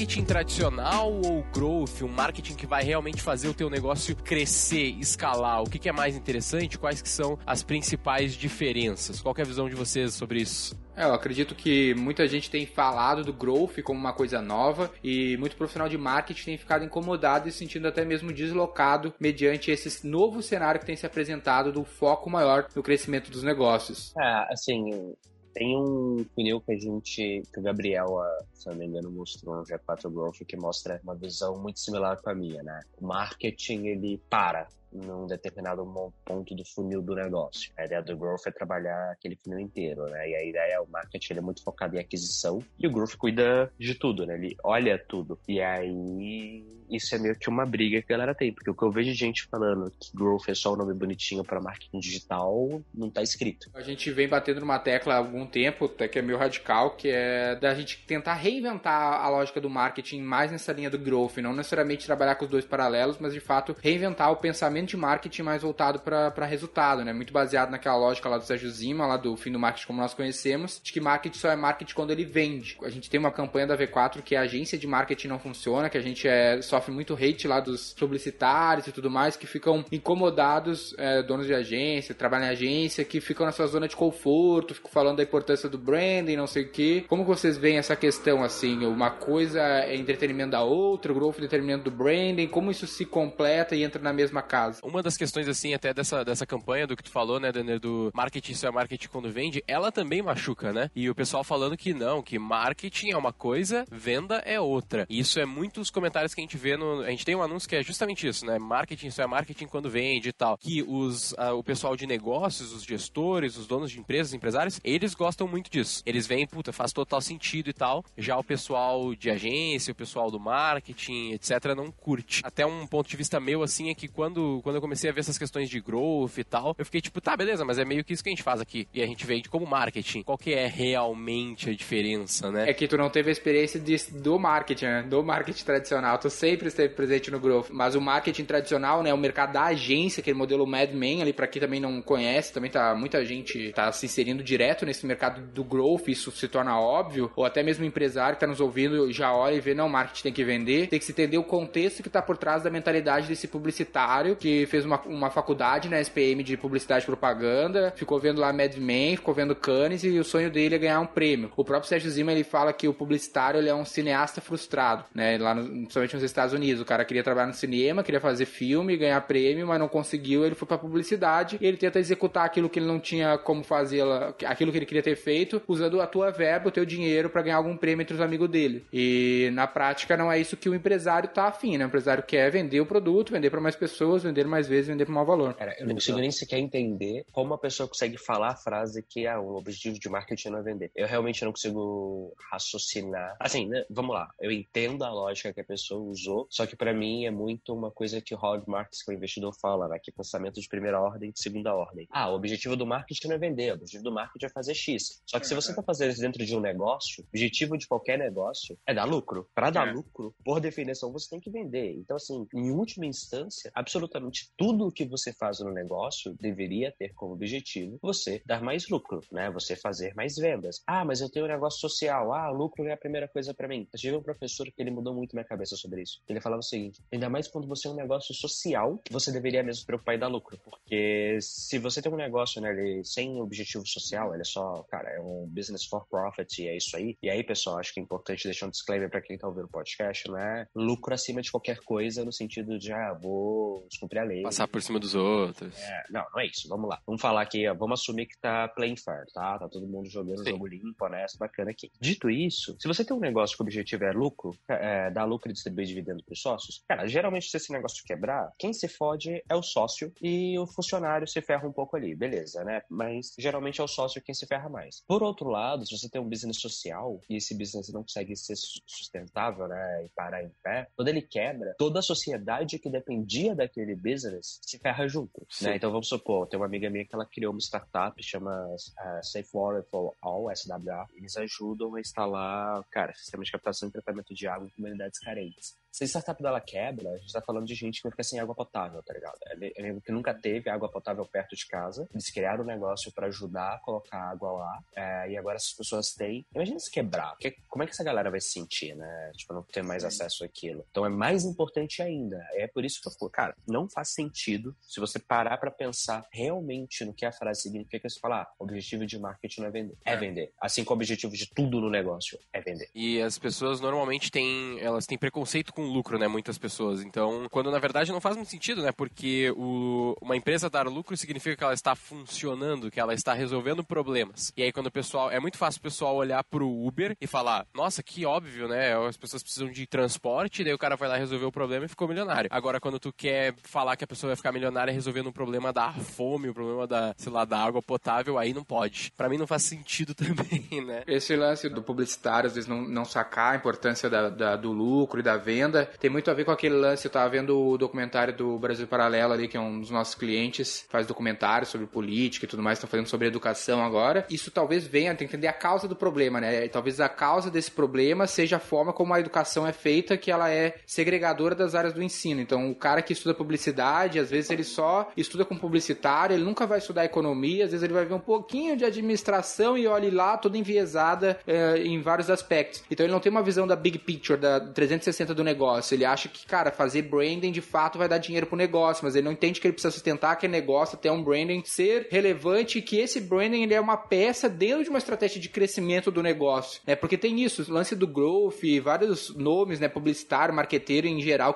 [0.00, 5.60] Marketing tradicional ou growth, um marketing que vai realmente fazer o teu negócio crescer, escalar?
[5.60, 6.78] O que, que é mais interessante?
[6.78, 9.20] Quais que são as principais diferenças?
[9.20, 10.74] Qual é a visão de vocês sobre isso?
[10.96, 15.36] É, eu acredito que muita gente tem falado do growth como uma coisa nova e
[15.36, 20.06] muito profissional de marketing tem ficado incomodado e se sentindo até mesmo deslocado mediante esse
[20.06, 24.14] novo cenário que tem se apresentado do foco maior no crescimento dos negócios.
[24.18, 25.14] É, assim,
[25.52, 29.56] tem um funil que a gente, que o Gabriel, ah, se não me engano, mostrou
[29.56, 32.80] no G4 Growth, que mostra uma visão muito similar com a minha, né?
[33.00, 35.84] O marketing, ele para num determinado
[36.24, 37.72] ponto do funil do negócio.
[37.76, 40.28] A ideia do growth é trabalhar aquele funil inteiro, né?
[40.28, 43.16] E a ideia é o marketing ele é muito focado em aquisição e o growth
[43.16, 44.34] cuida de tudo, né?
[44.34, 45.38] Ele olha tudo.
[45.48, 48.82] E aí isso é meio que uma briga que a galera tem, porque o que
[48.82, 52.82] eu vejo de gente falando que growth é só um nome bonitinho para marketing digital,
[52.92, 53.70] não tá escrito.
[53.74, 57.08] A gente vem batendo numa tecla há algum tempo, até que é meio radical, que
[57.08, 61.54] é da gente tentar reinventar a lógica do marketing mais nessa linha do growth, não
[61.54, 65.62] necessariamente trabalhar com os dois paralelos, mas de fato reinventar o pensamento de marketing mais
[65.62, 67.12] voltado para resultado, né?
[67.12, 70.14] Muito baseado naquela lógica lá do Sérgio Zima, lá do fim do marketing como nós
[70.14, 72.76] conhecemos, de que marketing só é marketing quando ele vende.
[72.82, 75.98] A gente tem uma campanha da V4 que a agência de marketing não funciona, que
[75.98, 80.94] a gente é, sofre muito hate lá dos publicitários e tudo mais, que ficam incomodados,
[80.98, 84.90] é, donos de agência, trabalham em agência, que ficam na sua zona de conforto, ficam
[84.90, 87.02] falando da importância do branding, não sei o que.
[87.02, 88.84] Como vocês veem essa questão assim?
[88.84, 93.04] Uma coisa é entretenimento da outra, o growth é entretenimento do branding, como isso se
[93.04, 94.69] completa e entra na mesma casa?
[94.82, 98.10] Uma das questões, assim, até dessa, dessa campanha do que tu falou, né, Denner, do
[98.14, 100.90] marketing só é marketing quando vende, ela também machuca, né?
[100.94, 105.06] E o pessoal falando que não, que marketing é uma coisa, venda é outra.
[105.08, 107.00] E isso é muitos comentários que a gente vê no.
[107.00, 108.58] A gente tem um anúncio que é justamente isso, né?
[108.58, 110.56] Marketing só é marketing quando vende e tal.
[110.58, 115.14] Que os, uh, o pessoal de negócios, os gestores, os donos de empresas, empresários, eles
[115.14, 116.02] gostam muito disso.
[116.06, 118.04] Eles veem, puta, faz total sentido e tal.
[118.16, 122.42] Já o pessoal de agência, o pessoal do marketing, etc., não curte.
[122.44, 125.20] Até um ponto de vista meu, assim, é que quando quando eu comecei a ver
[125.20, 128.12] essas questões de growth e tal, eu fiquei tipo, tá, beleza, mas é meio que
[128.12, 128.86] isso que a gente faz aqui.
[128.92, 130.22] E a gente vende como marketing.
[130.22, 132.68] Qual que é realmente a diferença, né?
[132.68, 135.02] É que tu não teve a experiência de, do marketing, né?
[135.02, 136.18] Do marketing tradicional.
[136.18, 137.68] Tu sempre esteve presente no growth.
[137.70, 139.12] Mas o marketing tradicional, né?
[139.12, 142.70] O mercado da agência, aquele modelo Mad Men ali, pra quem também não conhece, também
[142.70, 147.30] tá muita gente tá se inserindo direto nesse mercado do growth, isso se torna óbvio.
[147.36, 150.22] Ou até mesmo o empresário que tá nos ouvindo já olha e vê, não, marketing
[150.22, 150.88] tem que vender.
[150.88, 154.48] Tem que se entender o contexto que tá por trás da mentalidade desse publicitário que
[154.50, 158.74] que fez uma, uma faculdade na SPM de publicidade e propaganda, ficou vendo lá Mad
[158.76, 161.52] Men, ficou vendo Cannes e o sonho dele é ganhar um prêmio.
[161.56, 165.38] O próprio Sérgio Zima ele fala que o publicitário ele é um cineasta frustrado, né?
[165.38, 168.96] Lá no, principalmente nos Estados Unidos, o cara queria trabalhar no cinema, queria fazer filme,
[168.96, 172.78] ganhar prêmio, mas não conseguiu, ele foi para publicidade e ele tenta executar aquilo que
[172.78, 174.02] ele não tinha como fazer,
[174.46, 177.56] aquilo que ele queria ter feito, usando a tua verba, o teu dinheiro para ganhar
[177.56, 178.84] algum prêmio entre os amigos dele.
[178.92, 181.84] E na prática não é isso que o empresário tá afim, né?
[181.84, 185.12] O empresário quer vender o produto, vender para mais pessoas, vender mais vezes vender por
[185.12, 185.54] mau valor.
[185.54, 189.26] Cara, eu não consigo nem sequer entender como a pessoa consegue falar a frase que
[189.26, 190.90] ah, o objetivo de marketing não é vender.
[190.94, 193.36] Eu realmente não consigo raciocinar.
[193.38, 194.30] Assim, né, vamos lá.
[194.40, 197.90] Eu entendo a lógica que a pessoa usou, só que para mim é muito uma
[197.90, 199.98] coisa que o Howard Marks, que é o investidor, fala, né?
[200.02, 202.06] Que é pensamento de primeira ordem e de segunda ordem.
[202.10, 205.22] Ah, o objetivo do marketing não é vender, o objetivo do marketing é fazer X.
[205.26, 208.18] Só que se você tá fazendo isso dentro de um negócio, o objetivo de qualquer
[208.18, 209.48] negócio é dar lucro.
[209.54, 209.92] Para dar é.
[209.92, 211.92] lucro, por definição, você tem que vender.
[211.94, 216.92] Então, assim, em última instância, absolutamente absolutamente tudo o que você faz no negócio deveria
[216.92, 219.50] ter como objetivo você dar mais lucro, né?
[219.50, 220.82] Você fazer mais vendas.
[220.86, 222.32] Ah, mas eu tenho um negócio social.
[222.32, 223.88] Ah, lucro é a primeira coisa para mim.
[223.92, 226.22] Eu tive um professor que ele mudou muito minha cabeça sobre isso.
[226.28, 229.80] Ele falava o seguinte: ainda mais quando você é um negócio social, você deveria mesmo
[229.80, 230.58] se preocupar em dar lucro.
[230.64, 235.10] Porque se você tem um negócio, né, ele, sem objetivo social, ele é só, cara,
[235.10, 237.16] é um business for profit e é isso aí.
[237.22, 239.70] E aí, pessoal, acho que é importante deixar um disclaimer para quem tá ouvindo o
[239.70, 240.66] podcast, né?
[240.74, 244.42] Lucro acima de qualquer coisa, no sentido de, ah, vou cumprir a lei.
[244.42, 245.78] Passar por cima dos outros.
[245.78, 246.68] É, não, não é isso.
[246.68, 247.00] Vamos lá.
[247.06, 249.58] Vamos falar aqui, ó, vamos assumir que tá playing fair, tá?
[249.58, 250.50] Tá todo mundo jogando Sim.
[250.50, 251.90] jogo limpo, honesto, bacana aqui.
[252.00, 255.50] Dito isso, se você tem um negócio que o objetivo é lucro, é, dar lucro
[255.50, 259.54] e distribuir dividendos pros sócios, cara, geralmente se esse negócio quebrar, quem se fode é
[259.54, 262.82] o sócio e o funcionário se ferra um pouco ali, beleza, né?
[262.90, 265.02] Mas geralmente é o sócio quem se ferra mais.
[265.06, 268.56] Por outro lado, se você tem um business social e esse business não consegue ser
[268.56, 273.94] sustentável, né, e parar em pé, quando ele quebra, toda a sociedade que dependia daquele
[274.00, 275.76] business se ferra junto, né?
[275.76, 279.48] Então vamos supor, tem uma amiga minha que ela criou uma startup, chama uh, Safe
[279.52, 281.06] Water for All, SWA.
[281.14, 285.78] Eles ajudam a instalar, cara, sistemas de captação e tratamento de água em comunidades carentes.
[285.92, 288.38] Se a startup dela quebra, a gente tá falando de gente que vai ficar sem
[288.38, 289.36] água potável, tá ligado?
[289.76, 292.08] Eu lembro que nunca teve água potável perto de casa.
[292.12, 294.78] Eles criaram um negócio para ajudar a colocar água lá.
[294.96, 296.46] É, e agora essas pessoas têm.
[296.54, 297.36] Imagina se quebrar.
[297.38, 299.32] Que, como é que essa galera vai se sentir, né?
[299.34, 300.84] Tipo, não ter mais acesso àquilo.
[300.90, 302.38] Então é mais importante ainda.
[302.52, 306.26] É por isso que eu falo, cara, não faz sentido se você parar para pensar
[306.32, 309.98] realmente no que a frase significa, você falar, ah, objetivo de marketing não é vender.
[310.04, 310.12] É.
[310.12, 310.52] é vender.
[310.60, 312.88] Assim como o objetivo de tudo no negócio é vender.
[312.94, 314.78] E as pessoas normalmente têm.
[314.80, 316.28] Elas têm preconceito com com lucro, né?
[316.28, 317.02] Muitas pessoas.
[317.02, 318.92] Então, quando na verdade não faz muito sentido, né?
[318.92, 323.82] Porque o, uma empresa dar lucro significa que ela está funcionando, que ela está resolvendo
[323.82, 324.52] problemas.
[324.56, 325.30] E aí, quando o pessoal.
[325.30, 328.96] É muito fácil o pessoal olhar pro Uber e falar: nossa, que óbvio, né?
[329.06, 332.08] As pessoas precisam de transporte, daí o cara vai lá resolver o problema e ficou
[332.08, 332.50] milionário.
[332.52, 335.92] Agora, quando tu quer falar que a pessoa vai ficar milionária resolvendo um problema da
[335.92, 339.12] fome, o problema da, sei lá, da água potável, aí não pode.
[339.16, 341.02] Para mim não faz sentido também, né?
[341.06, 345.20] Esse lance do publicitário, às vezes, não, não sacar a importância da, da, do lucro
[345.20, 347.06] e da venda tem muito a ver com aquele lance.
[347.06, 350.86] Eu tava vendo o documentário do Brasil Paralelo ali, que é um dos nossos clientes,
[350.88, 354.26] faz documentário sobre política e tudo mais, estão fazendo sobre educação agora.
[354.30, 356.68] Isso talvez venha, tem que entender a causa do problema, né?
[356.68, 360.50] Talvez a causa desse problema seja a forma como a educação é feita, que ela
[360.50, 362.40] é segregadora das áreas do ensino.
[362.40, 366.66] Então, o cara que estuda publicidade, às vezes ele só estuda com publicitário, ele nunca
[366.66, 370.36] vai estudar economia, às vezes ele vai ver um pouquinho de administração e olha lá,
[370.36, 372.82] toda enviesada é, em vários aspectos.
[372.90, 375.94] Então, ele não tem uma visão da big picture, da 360 do negócio negócio.
[375.94, 379.26] Ele acha que, cara, fazer branding de fato vai dar dinheiro pro negócio, mas ele
[379.26, 382.98] não entende que ele precisa sustentar aquele negócio, ter um branding ser relevante e que
[382.98, 386.80] esse branding ele é uma peça dentro de uma estratégia de crescimento do negócio.
[386.86, 386.96] Né?
[386.96, 391.54] Porque tem isso, o lance do growth, vários nomes, né, publicitário, marqueteiro em geral,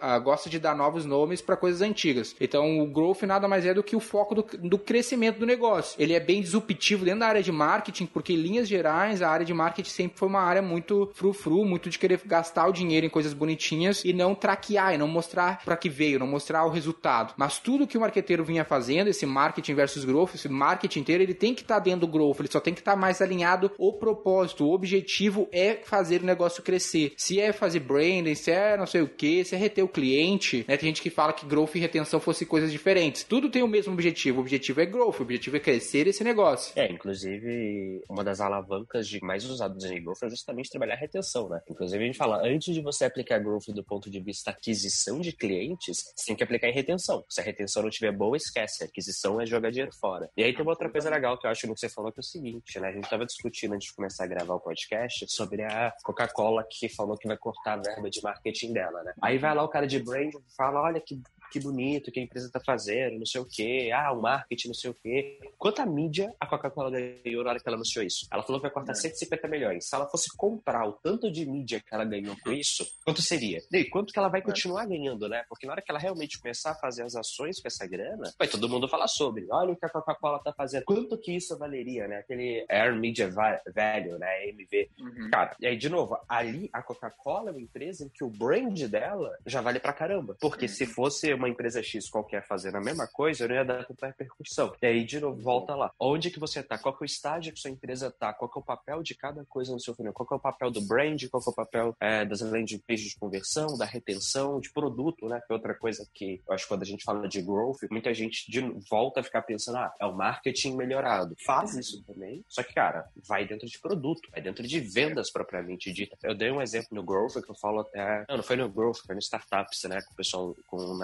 [0.00, 2.34] ah, gosta de dar novos nomes para coisas antigas.
[2.40, 6.00] Então, o growth nada mais é do que o foco do, do crescimento do negócio.
[6.00, 9.46] Ele é bem disruptivo dentro da área de marketing, porque em linhas gerais, a área
[9.46, 13.10] de marketing sempre foi uma área muito frufru, muito de querer gastar o dinheiro em
[13.10, 17.34] coisas bonitinhas e não traquear e não mostrar para que veio, não mostrar o resultado.
[17.36, 21.34] Mas tudo que o marqueteiro vinha fazendo, esse marketing versus growth, esse marketing inteiro, ele
[21.34, 23.70] tem que estar tá dentro do growth, ele só tem que estar tá mais alinhado
[23.78, 27.12] o propósito, o objetivo é fazer o negócio crescer.
[27.16, 30.64] Se é fazer branding, se é não sei o que, se é reter o cliente,
[30.66, 30.76] né?
[30.76, 33.24] Tem gente que fala que growth e retenção fossem coisas diferentes.
[33.24, 34.38] Tudo tem o mesmo objetivo.
[34.38, 36.72] O objetivo é growth, o objetivo é crescer esse negócio.
[36.76, 41.48] É, inclusive, uma das alavancas de mais usadas em growth é justamente trabalhar a retenção,
[41.48, 41.60] né?
[41.68, 45.32] Inclusive, a gente fala, antes de você aplicar growth do ponto de vista aquisição de
[45.32, 47.24] clientes, você tem que aplicar em retenção.
[47.28, 48.82] Se a retenção não estiver boa, esquece.
[48.82, 50.30] A aquisição é jogar dinheiro fora.
[50.36, 52.22] E aí tem uma outra coisa legal que eu acho que você falou que é
[52.22, 52.88] o seguinte, né?
[52.88, 56.88] A gente estava discutindo antes de começar a gravar o podcast sobre a Coca-Cola que
[56.88, 59.12] falou que vai cortar a verba de marketing dela, né?
[59.22, 61.20] Aí vai lá o cara de brand e fala, olha que
[61.54, 64.74] que bonito que a empresa tá fazendo, não sei o quê, ah, o marketing, não
[64.74, 65.38] sei o quê.
[65.56, 68.26] Quanta mídia a Coca-Cola ganhou na hora que ela anunciou isso?
[68.28, 68.96] Ela falou que vai cortar é.
[68.96, 69.88] 150 milhões.
[69.88, 73.62] Se ela fosse comprar o tanto de mídia que ela ganhou com isso, quanto seria?
[73.72, 74.42] E quanto que ela vai é.
[74.42, 75.44] continuar ganhando, né?
[75.48, 78.48] Porque na hora que ela realmente começar a fazer as ações com essa grana, vai
[78.48, 79.46] todo mundo falar sobre.
[79.52, 80.84] Olha o que a Coca-Cola tá fazendo.
[80.84, 82.16] Quanto que isso valeria, né?
[82.16, 84.48] Aquele Air Media Value, né?
[84.48, 84.90] MV.
[84.98, 85.30] Uhum.
[85.30, 88.82] Cara, e aí, de novo, ali a Coca-Cola é uma empresa em que o brand
[88.88, 90.36] dela já vale pra caramba.
[90.40, 90.72] Porque uhum.
[90.72, 93.84] se fosse uma uma empresa X qualquer fazendo a mesma coisa, eu não ia dar
[93.84, 94.74] tanta repercussão.
[94.80, 95.90] E aí, de novo, volta lá.
[95.98, 96.78] Onde que você tá?
[96.78, 98.32] Qual que é o estágio que sua empresa tá?
[98.32, 100.12] Qual que é o papel de cada coisa no seu funil?
[100.12, 101.22] Qual que é o papel do brand?
[101.30, 105.26] Qual que é o papel é, das landing pages de conversão, da retenção, de produto,
[105.28, 105.40] né?
[105.46, 108.12] Que é outra coisa que eu acho que quando a gente fala de growth, muita
[108.14, 108.60] gente de,
[108.90, 111.34] volta a ficar pensando, ah, é o marketing melhorado.
[111.44, 115.92] Faz isso também, só que, cara, vai dentro de produto, vai dentro de vendas propriamente
[115.92, 116.16] dita.
[116.22, 118.24] Eu dei um exemplo no growth que eu falo até...
[118.28, 120.00] Não, não foi no growth, foi no startups, né?
[120.02, 120.94] Com o pessoal, com o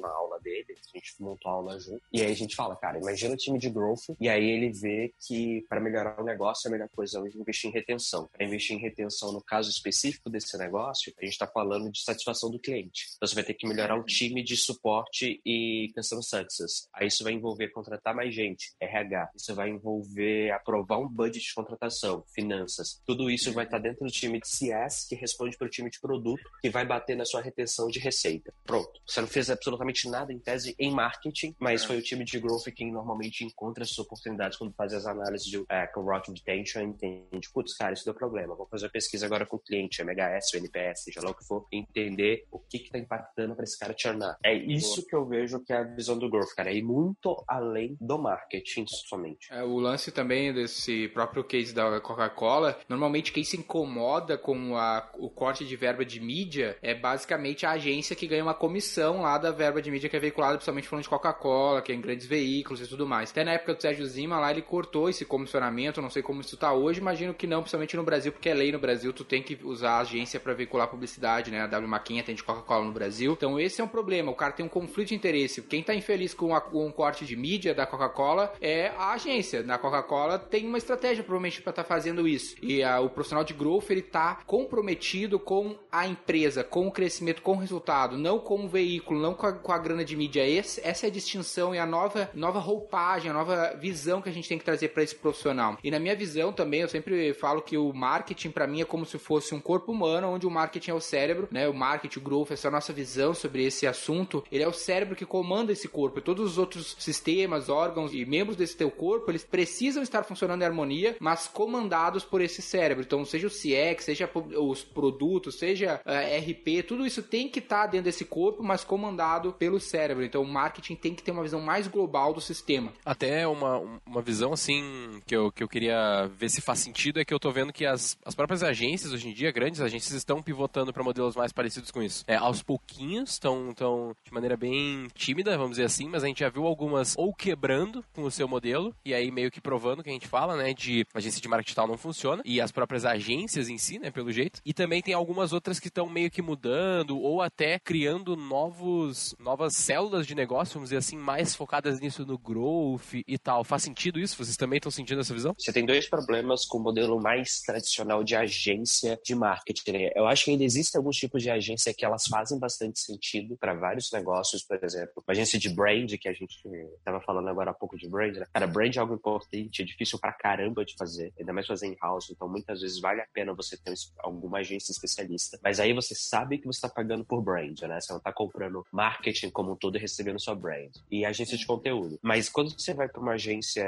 [0.00, 2.02] Na aula dele, a gente montou a aula junto.
[2.12, 5.12] E aí a gente fala, cara, imagina o time de growth, e aí ele vê
[5.26, 8.28] que para melhorar o negócio a melhor coisa é investir em retenção.
[8.28, 12.50] Para investir em retenção no caso específico desse negócio, a gente está falando de satisfação
[12.50, 13.06] do cliente.
[13.16, 16.88] Então você vai ter que melhorar o time de suporte e customer success.
[16.92, 19.30] Aí isso vai envolver contratar mais gente, RH.
[19.36, 23.00] Isso vai envolver aprovar um budget de contratação, finanças.
[23.06, 25.90] Tudo isso vai estar tá dentro do time de CS, que responde para o time
[25.90, 28.52] de produto, que vai bater na sua retenção de receita.
[28.64, 29.00] Pronto.
[29.06, 29.77] Você não fez absolutamente
[30.08, 31.86] nada em tese em marketing, mas é.
[31.86, 35.64] foi o time de growth quem normalmente encontra essas oportunidades quando faz as análises de
[35.68, 39.56] é, Rock Retention, entende, putz, cara, isso deu problema, vou fazer a pesquisa agora com
[39.56, 42.98] o cliente, MHS, o NPS, seja lá o que for, entender o que que tá
[42.98, 44.38] impactando para esse cara churnar.
[44.44, 47.96] É isso que eu vejo que é a visão do growth, cara, ir muito além
[48.00, 49.52] do marketing somente.
[49.52, 55.10] É, o lance também desse próprio case da Coca-Cola, normalmente quem se incomoda com a,
[55.18, 59.38] o corte de verba de mídia é basicamente a agência que ganha uma comissão lá
[59.38, 62.26] da verba de mídia que é veiculada, principalmente falando de Coca-Cola, que é em grandes
[62.26, 63.30] veículos e tudo mais.
[63.30, 66.56] Até na época do Sérgio Zima, lá ele cortou esse comissionamento, não sei como isso
[66.56, 69.42] tá hoje, imagino que não, principalmente no Brasil, porque é lei no Brasil, tu tem
[69.42, 71.60] que usar a agência para veicular publicidade, né?
[71.60, 73.32] A W Maquinha tem de Coca-Cola no Brasil.
[73.32, 75.60] Então esse é um problema, o cara tem um conflito de interesse.
[75.62, 79.62] Quem tá infeliz com, a, com um corte de mídia da Coca-Cola é a agência.
[79.62, 82.56] Na Coca-Cola tem uma estratégia provavelmente para estar tá fazendo isso.
[82.62, 87.42] E a, o profissional de growth, ele tá comprometido com a empresa, com o crescimento,
[87.42, 90.46] com o resultado, não com o veículo, não com a, com a grana de mídia.
[90.46, 94.32] Esse, essa é a distinção e a nova, nova roupagem, a nova visão que a
[94.32, 95.78] gente tem que trazer para esse profissional.
[95.82, 99.06] E na minha visão também, eu sempre falo que o marketing para mim é como
[99.06, 101.68] se fosse um corpo humano, onde o marketing é o cérebro, né?
[101.68, 104.44] O marketing, o growth, essa é a nossa visão sobre esse assunto.
[104.50, 106.20] Ele é o cérebro que comanda esse corpo.
[106.20, 110.64] Todos os outros sistemas, órgãos e membros desse teu corpo, eles precisam estar funcionando em
[110.64, 113.04] harmonia, mas comandados por esse cérebro.
[113.04, 117.58] Então, seja o CX, seja os produtos, seja uh, eh, RP, tudo isso tem que
[117.58, 120.24] estar tá dentro desse corpo, mas comandado pelo cérebro.
[120.24, 122.92] Então, o marketing tem que ter uma visão mais global do sistema.
[123.04, 127.24] Até uma, uma visão assim que eu, que eu queria ver se faz sentido é
[127.24, 130.42] que eu tô vendo que as, as próprias agências hoje em dia, grandes agências, estão
[130.42, 132.24] pivotando para modelos mais parecidos com isso.
[132.26, 136.40] É, aos pouquinhos, estão tão, de maneira bem tímida, vamos dizer assim, mas a gente
[136.40, 140.10] já viu algumas ou quebrando com o seu modelo, e aí meio que provando que
[140.10, 143.68] a gente fala, né, de agência de marketing tal não funciona, e as próprias agências
[143.68, 144.60] em si, né, pelo jeito.
[144.64, 149.74] E também tem algumas outras que estão meio que mudando, ou até criando novos, novas
[149.76, 153.64] células de negócio, vamos dizer assim, mais focadas nisso no growth e tal.
[153.64, 154.36] Faz sentido isso?
[154.36, 155.54] Vocês também estão sentindo essa visão?
[155.58, 159.92] Você tem dois problemas com o modelo mais tradicional de agência de marketing.
[159.92, 160.10] Né?
[160.14, 163.74] Eu acho que ainda existem alguns tipos de agência que elas fazem bastante sentido para
[163.74, 166.60] vários negócios, por exemplo, uma agência de brand, que a gente
[166.98, 168.46] estava falando agora há pouco de brand, né?
[168.52, 171.96] Cara, brand é algo importante, é difícil pra caramba de fazer, ainda mais fazer em
[172.00, 175.58] house, então muitas vezes vale a pena você ter alguma agência especialista.
[175.62, 178.00] Mas aí você sabe que você está pagando por brand, né?
[178.00, 178.84] Você não está comprando
[179.18, 180.90] marketing como um todo e recebendo sua brand.
[181.10, 182.18] E agência de conteúdo.
[182.22, 183.84] Mas quando você vai para uma agência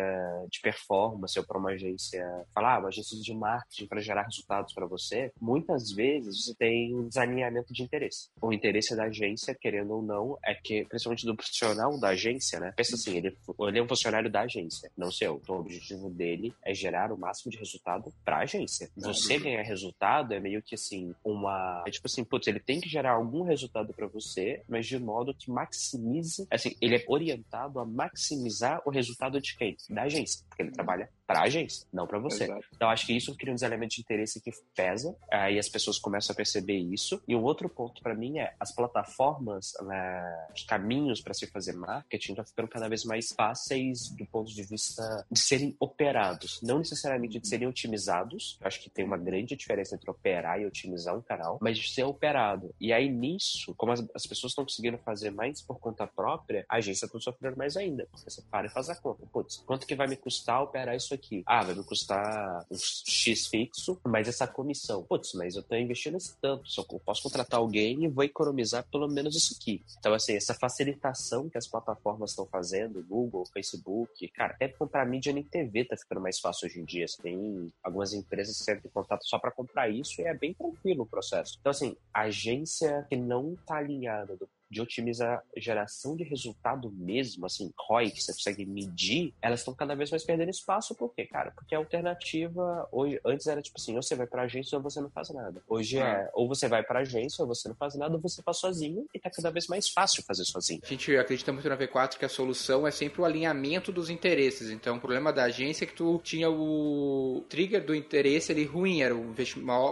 [0.51, 4.75] de performance ou para uma agência, falar, ah, uma agência de marketing para gerar resultados
[4.75, 8.29] para você, muitas vezes você tem um desalinhamento de interesse.
[8.41, 12.73] O interesse da agência, querendo ou não, é que, principalmente do profissional da agência, né?
[12.77, 15.41] Pensa assim, ele, ele é um funcionário da agência, não seu.
[15.43, 18.91] Então o objetivo dele é gerar o máximo de resultado para a agência.
[18.97, 21.85] Você ganhar resultado é meio que assim, uma.
[21.87, 25.20] É tipo assim, putz, ele tem que gerar algum resultado para você, mas de modo
[25.35, 26.47] que maximize.
[26.51, 29.77] Assim, ele é orientado a maximizar o resultado de quem?
[29.89, 30.45] Da agência.
[30.49, 32.45] Porque ele trabalha para a agência, não para você.
[32.45, 32.67] Exato.
[32.75, 36.35] Então acho que isso cria uns elementos de interesse que pesa, aí as pessoas começam
[36.35, 37.23] a perceber isso.
[37.29, 41.73] E o outro ponto para mim é as plataformas, né, os caminhos para se fazer
[41.75, 46.79] marketing estão ficando cada vez mais fáceis do ponto de vista de serem operados, não
[46.79, 48.59] necessariamente de serem otimizados.
[48.61, 51.93] Eu acho que tem uma grande diferença entre operar e otimizar um canal, mas de
[51.93, 52.75] ser operado.
[52.81, 56.79] E aí nisso, como as, as pessoas estão conseguindo fazer mais por conta própria, a
[56.79, 58.07] agência está sofrendo mais ainda.
[58.11, 59.25] Porque você para e faz a conta.
[59.33, 61.20] Putz, quanto que vai me custar operar isso aqui?
[61.47, 65.05] Ah, vai me custar um X fixo, mas essa comissão.
[65.05, 66.69] Putz, mas eu tô investindo esse tanto.
[66.69, 69.83] Só posso contratar alguém e vou economizar pelo menos isso aqui.
[69.99, 75.33] Então, assim, essa facilitação que as plataformas estão fazendo, Google, Facebook, cara, até comprar mídia
[75.33, 77.07] nem TV tá ficando mais fácil hoje em dia.
[77.07, 81.03] Você tem algumas empresas que servem contato só para comprar isso e é bem tranquilo
[81.03, 81.57] o processo.
[81.61, 87.73] Então, assim, agência que não tá alinhada do de otimizar geração de resultado mesmo, assim,
[87.77, 90.95] ROI, que você consegue medir, elas estão cada vez mais perdendo espaço.
[90.95, 91.51] Por quê, cara?
[91.51, 95.01] Porque a alternativa, hoje, antes era tipo assim, ou você vai pra agência ou você
[95.01, 95.63] não faz nada.
[95.69, 98.43] Hoje é, é ou você vai pra agência ou você não faz nada, ou você
[98.43, 100.81] faz sozinho e tá cada vez mais fácil fazer sozinho.
[100.83, 104.71] A gente acredita muito na V4 que a solução é sempre o alinhamento dos interesses.
[104.71, 109.03] Então, o problema da agência é que tu tinha o trigger do interesse ali ruim,
[109.03, 109.35] era o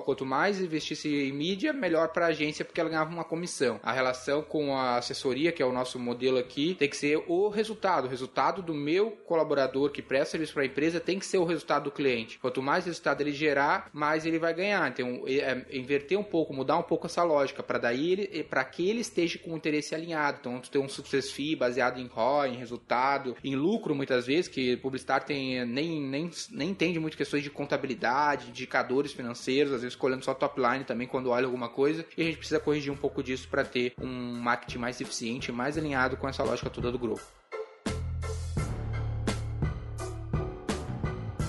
[0.05, 3.81] quanto mais investisse em mídia, melhor pra agência porque ela ganhava uma comissão.
[3.83, 7.49] A relação com a assessoria, que é o nosso modelo aqui, tem que ser o
[7.49, 8.07] resultado.
[8.07, 11.45] O resultado do meu colaborador que presta serviço para a empresa tem que ser o
[11.45, 12.39] resultado do cliente.
[12.39, 14.89] Quanto mais resultado ele gerar, mais ele vai ganhar.
[14.89, 18.89] Então, é, inverter um pouco, mudar um pouco essa lógica, para daí ele, para que
[18.89, 20.39] ele esteja com o interesse alinhado.
[20.41, 24.49] Então, tu tem um success fee baseado em ROI, em resultado, em lucro muitas vezes,
[24.49, 29.95] que publicitário tem nem, nem, nem entende muito questões de contabilidade, indicadores financeiros, às vezes
[29.95, 32.05] escolhendo só top line também quando olha alguma coisa.
[32.17, 35.79] E a gente precisa corrigir um pouco disso para ter um marketing mais eficiente, mais
[35.79, 37.23] alinhado com essa lógica toda do grupo.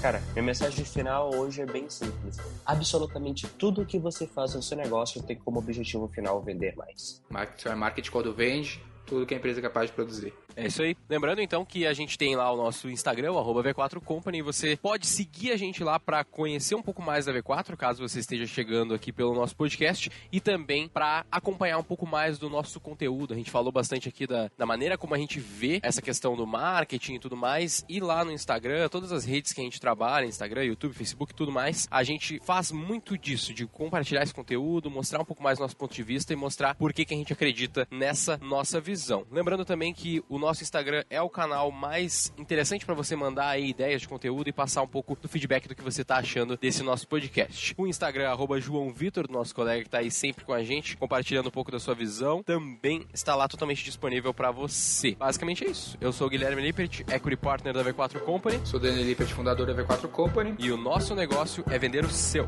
[0.01, 2.37] Cara, minha mensagem final hoje é bem simples.
[2.65, 7.21] Absolutamente tudo que você faz no seu negócio tem como objetivo final vender mais.
[7.29, 10.33] Marketing é marketing quando vende, tudo que a empresa é capaz de produzir.
[10.59, 10.93] É isso aí.
[11.07, 14.43] Lembrando então que a gente tem lá o nosso Instagram, V4Company.
[14.43, 18.19] Você pode seguir a gente lá para conhecer um pouco mais da V4, caso você
[18.19, 22.77] esteja chegando aqui pelo nosso podcast, e também para acompanhar um pouco mais do nosso
[22.81, 23.33] conteúdo.
[23.33, 26.45] A gente falou bastante aqui da, da maneira como a gente vê essa questão do
[26.45, 27.85] marketing e tudo mais.
[27.87, 31.53] E lá no Instagram, todas as redes que a gente trabalha, Instagram, YouTube, Facebook, tudo
[31.53, 35.77] mais, a gente faz muito disso, de compartilhar esse conteúdo, mostrar um pouco mais nosso
[35.77, 39.25] ponto de vista e mostrar por que, que a gente acredita nessa nossa visão.
[39.31, 43.69] Lembrando também que o nosso Instagram é o canal mais interessante para você mandar aí
[43.69, 46.83] ideias de conteúdo e passar um pouco do feedback do que você tá achando desse
[46.83, 47.73] nosso podcast.
[47.77, 51.47] O Instagram, arroba João Vitor, nosso colega que tá aí sempre com a gente, compartilhando
[51.47, 55.15] um pouco da sua visão, também está lá totalmente disponível para você.
[55.15, 55.97] Basicamente é isso.
[56.01, 58.59] Eu sou o Guilherme Lippert, Equity Partner da V4 Company.
[58.65, 60.55] Sou Daniel Lippert, fundador da V4 Company.
[60.57, 62.47] E o nosso negócio é vender o seu.